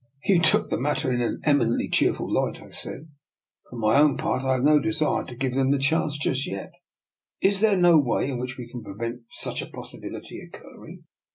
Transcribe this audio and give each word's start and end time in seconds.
"You 0.25 0.39
look 0.39 0.55
at 0.63 0.69
the 0.71 0.79
matter 0.79 1.11
in 1.13 1.21
an 1.21 1.39
eminently 1.43 1.87
cheerful 1.87 2.27
light," 2.33 2.59
I 2.59 2.71
said." 2.71 3.07
For 3.69 3.75
my 3.75 3.97
own 3.97 4.17
part, 4.17 4.41
I 4.41 4.53
have 4.53 4.63
no 4.63 4.79
desire 4.79 5.23
to 5.25 5.35
give 5.35 5.53
them 5.53 5.69
the 5.69 5.77
chance 5.77 6.17
just 6.17 6.47
yet. 6.47 6.71
Is 7.39 7.59
there 7.59 7.77
no 7.77 7.99
way 7.99 8.31
in 8.31 8.39
which 8.39 8.57
we 8.57 8.67
can 8.67 8.81
prevent 8.83 9.21
such 9.29 9.61
a 9.61 9.67
possibility 9.69 10.41
occurring? 10.41 11.03